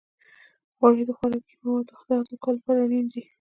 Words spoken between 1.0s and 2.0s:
د خوراکي موادو د